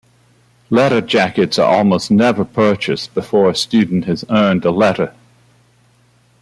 Letter 0.71 1.01
jackets 1.01 1.59
are 1.59 1.75
almost 1.75 2.09
never 2.09 2.43
purchased 2.43 3.13
before 3.13 3.51
a 3.51 3.55
student 3.55 4.05
has 4.05 4.25
earned 4.31 4.65
a 4.65 4.71
letter. 4.71 5.13